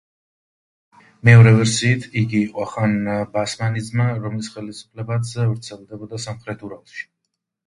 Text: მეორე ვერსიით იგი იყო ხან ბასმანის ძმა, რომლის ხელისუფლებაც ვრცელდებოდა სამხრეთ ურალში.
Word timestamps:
მეორე 1.27 1.51
ვერსიით 1.59 2.07
იგი 2.21 2.41
იყო 2.45 2.65
ხან 2.71 2.95
ბასმანის 3.35 3.91
ძმა, 3.93 4.09
რომლის 4.25 4.51
ხელისუფლებაც 4.57 5.37
ვრცელდებოდა 5.53 6.23
სამხრეთ 6.27 6.67
ურალში. 6.71 7.09